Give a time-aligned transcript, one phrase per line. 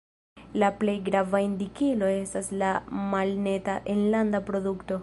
[0.61, 2.73] La plej grava indikilo estas la
[3.13, 4.99] Malneta Enlanda Produkto.